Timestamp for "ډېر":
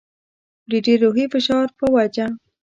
0.85-0.97